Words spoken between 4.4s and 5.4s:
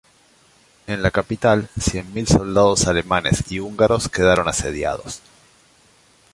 asediados.